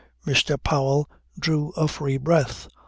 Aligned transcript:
Mr. 0.25 0.57
Powell 0.63 1.07
drew 1.39 1.69
a 1.77 1.87
free 1.87 2.17
breath. 2.17 2.67